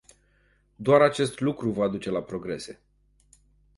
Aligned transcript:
Doar 0.75 1.01
acest 1.01 1.39
lucru 1.39 1.71
va 1.71 1.87
duce 1.87 2.09
la 2.09 2.21
progrese! 2.21 2.81